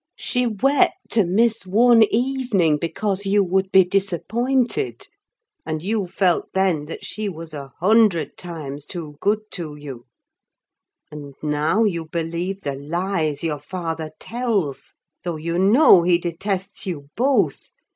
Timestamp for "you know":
15.37-16.01